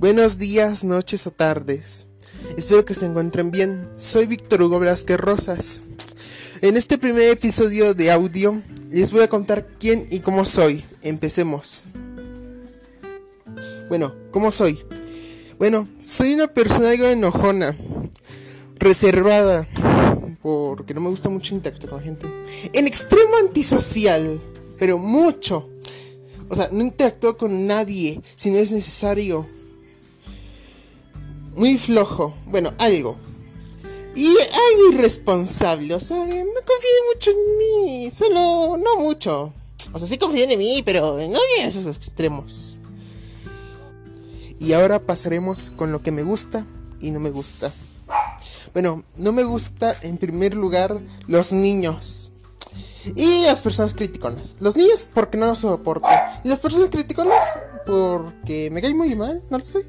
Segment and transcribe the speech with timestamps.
[0.00, 2.06] Buenos días, noches o tardes.
[2.56, 3.86] Espero que se encuentren bien.
[3.96, 5.82] Soy Víctor Hugo Blasquez Rosas.
[6.62, 10.86] En este primer episodio de audio les voy a contar quién y cómo soy.
[11.02, 11.84] Empecemos.
[13.90, 14.82] Bueno, ¿cómo soy?
[15.58, 17.76] Bueno, soy una persona algo enojona,
[18.78, 19.68] reservada,
[20.40, 22.26] porque no me gusta mucho interactuar con la gente.
[22.72, 24.40] En extremo antisocial,
[24.78, 25.68] pero mucho.
[26.48, 29.59] O sea, no interactúo con nadie si no es necesario.
[31.54, 32.34] Muy flojo.
[32.46, 33.16] Bueno, algo.
[34.14, 35.94] Y algo irresponsable.
[35.94, 38.10] O sea, no confíen mucho en mí.
[38.10, 39.52] Solo, no mucho.
[39.92, 42.76] O sea, sí confíen en mí, pero no en esos extremos.
[44.58, 46.66] Y ahora pasaremos con lo que me gusta
[47.00, 47.72] y no me gusta.
[48.72, 52.32] Bueno, no me gusta en primer lugar los niños.
[53.16, 54.56] Y las personas criticonas.
[54.60, 56.06] Los niños porque no los soporto.
[56.44, 59.84] Y las personas criticonas porque me caen muy mal, no lo sé.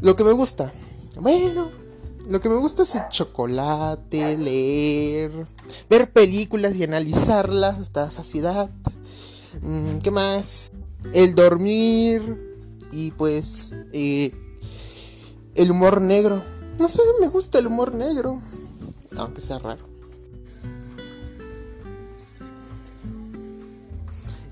[0.00, 0.72] Lo que me gusta.
[1.20, 1.70] Bueno,
[2.28, 5.46] lo que me gusta es el chocolate, leer,
[5.90, 8.70] ver películas y analizarlas hasta saciedad.
[9.62, 10.70] Mm, ¿Qué más?
[11.12, 12.48] El dormir
[12.92, 14.32] y pues eh,
[15.54, 16.42] el humor negro.
[16.78, 18.40] No sé, me gusta el humor negro,
[19.16, 19.87] aunque sea raro.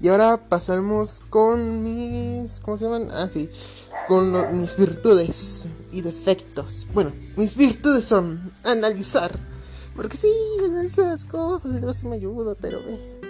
[0.07, 2.61] Y ahora pasamos con mis.
[2.61, 3.11] ¿Cómo se llaman?
[3.11, 3.51] Ah, sí.
[4.07, 6.87] Con mis virtudes y defectos.
[6.95, 9.37] Bueno, mis virtudes son analizar.
[9.97, 10.31] Porque sí,
[10.65, 12.79] analizar las cosas y luego me ayuda, pero.
[12.87, 13.21] Eh.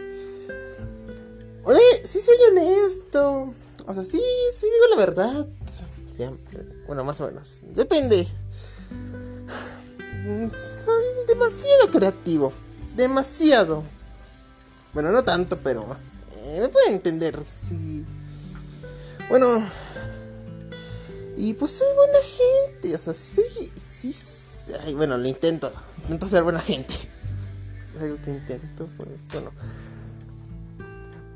[1.64, 3.54] Oye, sí soy honesto.
[3.86, 4.20] O sea, sí,
[4.58, 5.46] sí digo la verdad.
[6.86, 7.62] Bueno, más o menos.
[7.74, 8.28] Depende.
[10.50, 12.52] Soy demasiado creativo.
[12.94, 13.82] Demasiado.
[14.92, 15.96] Bueno, no tanto, pero
[16.46, 18.04] me pueden entender, sí.
[19.28, 19.66] Bueno,
[21.36, 23.42] y pues soy buena gente, o sea, sí,
[23.76, 24.14] sí,
[24.94, 25.72] bueno, lo intento,
[26.02, 26.94] intento ser buena gente.
[27.94, 29.50] Es algo que intento, pues, bueno.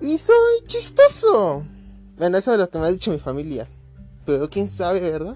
[0.01, 1.65] Y soy chistoso.
[2.17, 3.67] Bueno, eso es lo que me ha dicho mi familia.
[4.25, 5.35] Pero quién sabe, ¿verdad?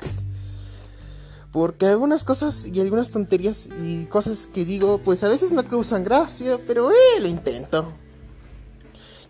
[1.53, 6.04] Porque algunas cosas y algunas tonterías y cosas que digo, pues a veces no causan
[6.04, 7.93] gracia, pero eh, lo intento.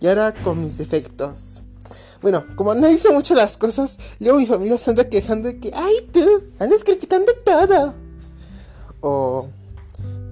[0.01, 1.63] Y ahora con mis defectos.
[2.25, 5.71] Bueno, como no hice mucho las cosas, luego mi familia se anda quejando de que,
[5.75, 7.95] ay tú, andas criticando todo.
[9.03, 9.49] O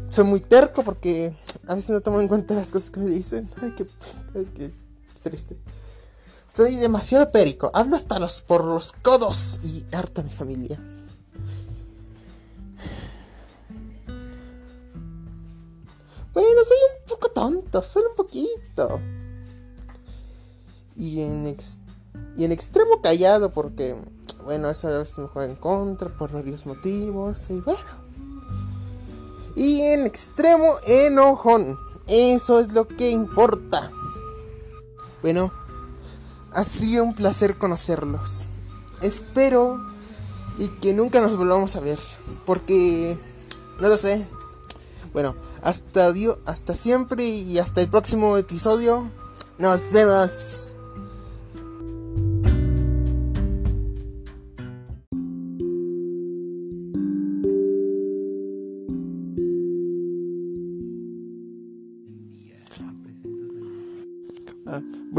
[0.09, 1.35] soy muy terco porque
[1.67, 3.51] a veces no tomo en cuenta las cosas que me dicen.
[3.61, 3.87] Ay, qué,
[4.55, 4.73] qué
[5.23, 5.59] triste.
[6.51, 7.71] Soy demasiado perico.
[7.75, 10.81] Hablo hasta los por los codos y harta mi familia.
[16.33, 18.99] Bueno, soy un poco tonto, solo un poquito
[20.97, 21.57] y en,
[22.37, 23.97] y en extremo callado porque,
[24.45, 27.81] bueno, eso a veces me juega en contra por varios motivos y bueno.
[29.55, 31.79] Y en extremo enojón.
[32.07, 33.91] Eso es lo que importa.
[35.23, 35.53] Bueno,
[36.53, 38.47] ha sido un placer conocerlos.
[39.01, 39.81] Espero
[40.59, 41.99] y que nunca nos volvamos a ver.
[42.45, 43.17] Porque,
[43.81, 44.27] no lo sé.
[45.13, 46.13] Bueno, hasta,
[46.47, 49.11] hasta siempre y hasta el próximo episodio.
[49.59, 50.75] Nos vemos.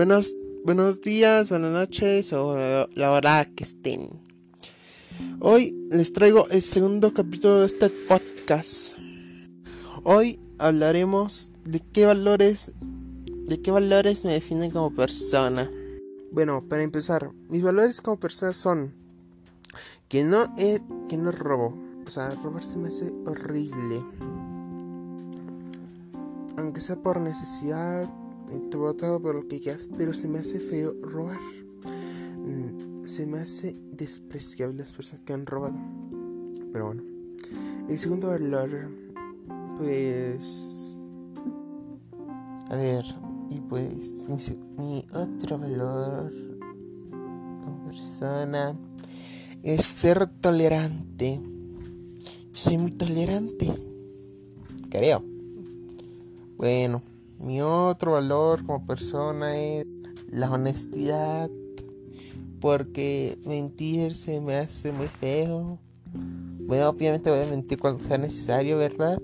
[0.06, 2.58] Buenos, buenos días, buenas noches o
[2.94, 4.09] la hora que estén.
[5.40, 8.97] Hoy les traigo el segundo capítulo de este podcast.
[10.03, 12.74] Hoy hablaremos de qué valores,
[13.47, 15.72] de qué valores me definen como persona.
[16.34, 18.94] Bueno, para empezar, mis valores como persona son
[20.09, 21.78] que no que no robo.
[22.06, 24.03] O sea, robar se me hace horrible.
[26.58, 28.09] Aunque sea por necesidad,
[28.69, 31.40] te votado por lo que quieras, pero se me hace feo robar.
[32.37, 35.75] Mm, se me hace despreciable las personas que han robado.
[36.72, 37.03] Pero bueno.
[37.90, 38.90] El segundo valor,
[39.78, 40.95] pues...
[42.69, 43.03] A ver,
[43.49, 44.37] y pues mi,
[44.84, 46.31] mi otro valor
[47.61, 48.75] como persona
[49.61, 51.41] es ser tolerante.
[52.51, 53.72] Soy muy tolerante.
[54.89, 55.23] Creo.
[56.57, 57.12] Bueno.
[57.40, 59.85] Mi otro valor como persona es
[60.30, 61.50] la honestidad.
[62.59, 65.80] Porque mentir se me hace muy feo.
[66.66, 69.22] Bueno, obviamente voy a mentir cuando sea necesario, ¿verdad?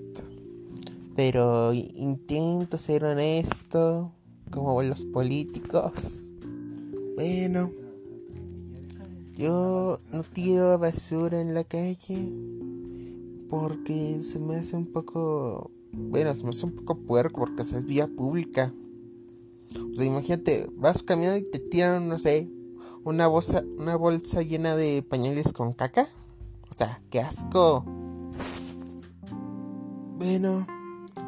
[1.16, 4.12] Pero intento ser honesto,
[4.50, 6.30] como los políticos.
[7.16, 7.70] Bueno,
[9.36, 12.30] Yo no tiro basura en la calle
[13.48, 15.70] porque se me hace un poco,
[16.08, 18.72] bueno, se me hace un poco puerco porque es vía pública.
[19.92, 22.50] O sea, imagínate, vas caminando y te tiran, no sé,
[23.04, 26.08] una bolsa, una bolsa llena de pañales con caca.
[26.70, 27.84] O sea, qué asco.
[30.18, 30.66] Bueno,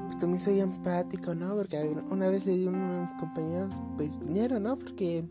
[0.06, 1.54] pues también soy empático, ¿no?
[1.54, 4.76] Porque una vez le di a uno de mis compañeros pues dinero, ¿no?
[4.76, 5.24] Porque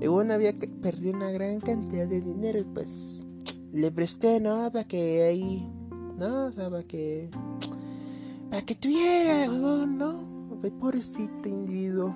[0.00, 3.24] uno había perdido una gran cantidad de dinero y pues
[3.72, 4.70] le presté, ¿no?
[4.70, 5.68] Para que ahí,
[6.18, 6.46] ¿no?
[6.46, 7.30] O sea, para que...
[8.52, 10.58] Para que tuviera, ¿no?
[10.78, 12.14] Pobrecito individuo.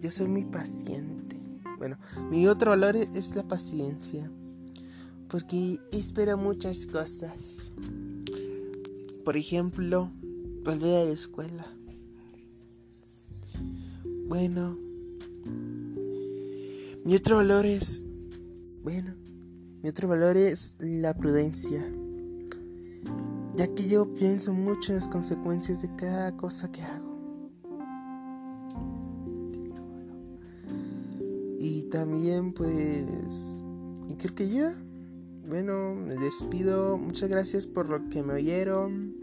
[0.00, 1.36] Yo soy muy paciente.
[1.78, 1.96] Bueno,
[2.28, 4.28] mi otro valor es la paciencia.
[5.28, 7.70] Porque espera muchas cosas.
[9.24, 10.10] Por ejemplo,
[10.64, 11.64] volver a la escuela.
[14.26, 14.76] Bueno,
[17.04, 18.04] mi otro valor es,
[18.82, 19.14] bueno,
[19.84, 21.88] mi otro valor es la prudencia.
[23.58, 27.18] Ya que yo pienso mucho en las consecuencias de cada cosa que hago.
[31.58, 33.60] Y también pues,
[34.08, 34.72] y creo que ya,
[35.48, 36.98] bueno, me despido.
[36.98, 39.16] Muchas gracias por lo que me oyeron.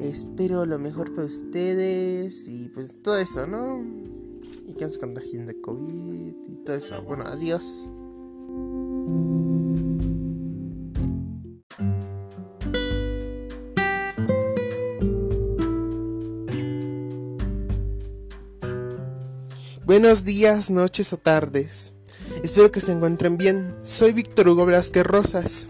[0.00, 3.84] Espero lo mejor para ustedes y pues todo eso, ¿no?
[4.66, 7.00] Y que no se contagien de COVID y todo eso.
[7.04, 7.88] Bueno, adiós.
[19.90, 21.94] Buenos días, noches o tardes.
[22.44, 23.74] Espero que se encuentren bien.
[23.82, 25.66] Soy Víctor Hugo Blasquez Rosas.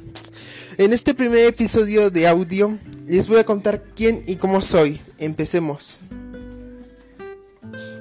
[0.77, 2.77] En este primer episodio de audio
[3.07, 5.01] les voy a contar quién y cómo soy.
[5.17, 6.03] Empecemos.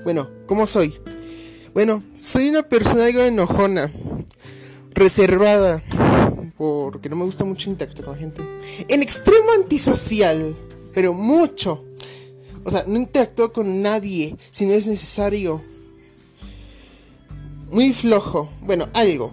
[0.03, 0.93] Bueno, ¿cómo soy?
[1.73, 3.89] Bueno, soy una persona algo enojona,
[4.89, 5.81] reservada,
[6.57, 8.41] porque no me gusta mucho interactuar con la gente.
[8.89, 10.53] En extremo antisocial,
[10.93, 11.85] pero mucho.
[12.65, 15.78] O sea, no interactúo con nadie si no es necesario.
[17.71, 19.31] Muy flojo, bueno, algo.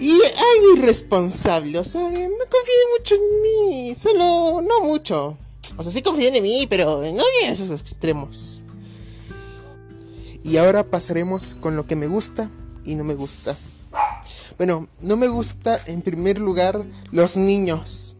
[0.00, 5.36] Y algo irresponsable, o sea, no confíen mucho en mí, solo no mucho.
[5.76, 8.62] O sea, sí confíen en mí, pero no en esos extremos.
[10.42, 12.50] Y ahora pasaremos con lo que me gusta
[12.84, 13.56] y no me gusta.
[14.56, 18.16] Bueno, no me gusta en primer lugar los niños.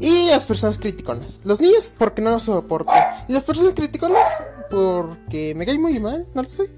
[0.00, 1.40] Y las personas criticonas.
[1.44, 2.92] Los niños porque no los soporto.
[3.28, 6.68] Y las personas criticonas porque me caen muy mal, no lo sé.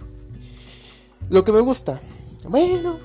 [1.31, 2.01] Lo que me gusta.
[2.43, 2.99] Bueno,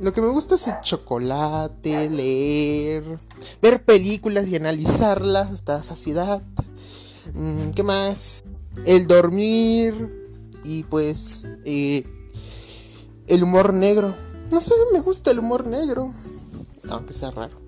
[0.00, 3.18] lo que me gusta es el chocolate, leer,
[3.60, 6.40] ver películas y analizarlas hasta saciedad.
[7.34, 8.44] Mm, ¿Qué más?
[8.86, 10.30] El dormir
[10.62, 12.06] y pues eh,
[13.26, 14.14] el humor negro.
[14.52, 16.14] No sé, me gusta el humor negro,
[16.88, 17.58] aunque sea raro.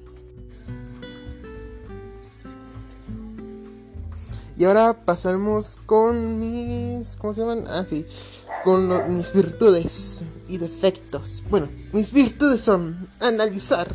[4.57, 7.17] Y ahora pasamos con mis...
[7.17, 7.65] ¿Cómo se llaman?
[7.69, 8.07] Ah, sí
[8.67, 11.41] con mis virtudes y defectos.
[11.49, 13.95] Bueno, mis virtudes son analizar.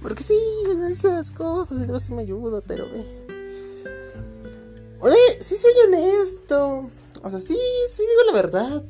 [0.00, 0.38] Porque sí,
[0.70, 2.86] analizar las cosas, y sí me ayuda, pero...
[2.94, 3.26] Eh.
[5.00, 6.88] Oye, sí soy honesto.
[7.22, 7.58] O sea, sí,
[7.92, 8.82] sí digo la verdad.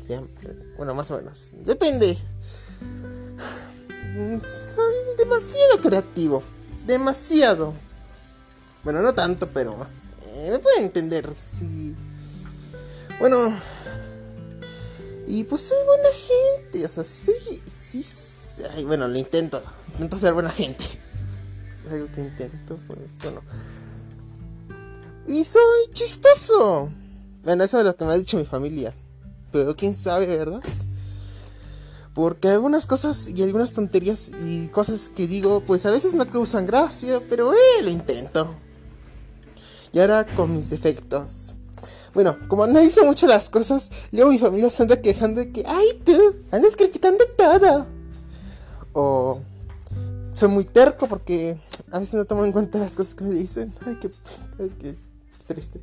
[0.00, 0.54] Siempre.
[0.76, 1.50] Bueno, más o menos.
[1.66, 2.16] Depende.
[4.40, 6.44] Soy demasiado creativo.
[6.86, 7.74] Demasiado.
[8.84, 9.84] Bueno, no tanto, pero...
[10.26, 11.28] Eh, me pueden entender.
[11.36, 11.96] Sí.
[13.18, 13.52] Bueno,
[15.30, 17.32] y pues soy buena gente, o sea, sí,
[17.68, 18.04] sí,
[18.74, 20.82] ay, bueno, lo intento, intento ser buena gente.
[21.86, 23.40] Es algo que intento, pues, bueno.
[25.28, 26.90] Y soy chistoso.
[27.44, 28.92] Bueno, eso es lo que me ha dicho mi familia.
[29.52, 30.62] Pero quién sabe, ¿verdad?
[32.12, 36.66] Porque algunas cosas y algunas tonterías y cosas que digo, pues a veces no causan
[36.66, 38.56] gracia, pero eh, lo intento.
[39.92, 41.54] Y ahora con mis defectos.
[42.12, 45.64] Bueno, como no hice mucho las cosas, luego mi familia se anda quejando de que,
[45.66, 47.86] ay tú, andas criticando todo.
[48.92, 49.40] O
[50.32, 51.58] soy muy terco porque
[51.92, 53.72] a veces no tomo en cuenta las cosas que me dicen.
[53.86, 54.10] Ay, qué,
[54.58, 54.96] ay, qué
[55.46, 55.80] triste.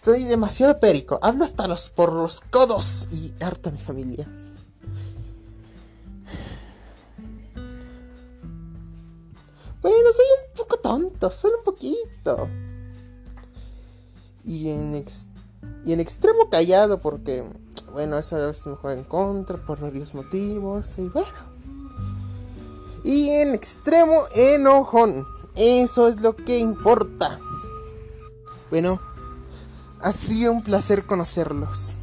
[0.00, 4.28] Soy demasiado perico, hablo hasta los por los codos y harta mi familia.
[9.80, 12.48] Bueno, soy un poco tonto, solo un poquito
[14.44, 15.04] y en,
[15.84, 17.44] y en extremo callado porque,
[17.92, 21.54] bueno, eso a veces me juega en contra por varios motivos y bueno.
[23.04, 27.38] Y en extremo enojón, eso es lo que importa.
[28.70, 29.00] Bueno,
[30.00, 31.94] ha sido un placer conocerlos.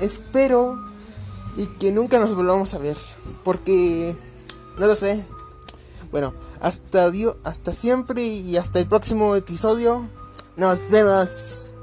[0.00, 0.78] Espero
[1.56, 2.96] y que nunca nos volvamos a ver.
[3.42, 4.16] Porque,
[4.78, 5.24] no lo sé.
[6.10, 7.10] Bueno, hasta,
[7.44, 10.08] hasta siempre y hasta el próximo episodio.
[10.56, 11.73] Nos vemos.